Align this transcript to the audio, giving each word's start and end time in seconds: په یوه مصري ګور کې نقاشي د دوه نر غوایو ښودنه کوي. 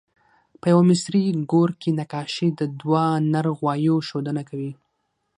په 0.59 0.65
یوه 0.71 0.83
مصري 0.89 1.21
ګور 1.51 1.69
کې 1.81 1.89
نقاشي 1.99 2.47
د 2.59 2.61
دوه 2.79 3.03
نر 3.31 3.45
غوایو 3.57 3.95
ښودنه 4.07 4.43
کوي. 4.49 4.71